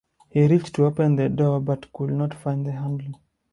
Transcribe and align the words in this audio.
He 0.31 0.47
reached 0.47 0.73
to 0.73 0.85
open 0.85 1.15
the 1.15 1.29
door 1.29 1.59
but 1.59 1.93
could 1.93 2.09
not 2.13 2.33
find 2.33 2.65
the 2.65 2.71
handle. 2.71 3.21